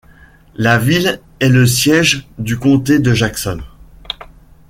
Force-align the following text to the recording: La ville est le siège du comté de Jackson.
La 0.55 0.79
ville 0.79 1.21
est 1.39 1.49
le 1.49 1.67
siège 1.67 2.27
du 2.39 2.57
comté 2.57 2.97
de 2.97 3.13
Jackson. 3.13 3.59